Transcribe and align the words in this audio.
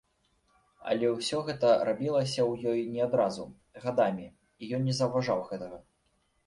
Але 0.93 1.11
ўсё 1.15 1.41
гэта 1.49 1.75
рабілася 1.89 2.41
ў 2.49 2.53
ёй 2.73 2.79
не 2.97 3.01
адразу, 3.09 3.47
гадамі, 3.87 4.27
і 4.61 4.75
ён 4.79 4.91
не 4.91 4.99
заўважаў 5.03 5.49
гэтага. 5.55 5.77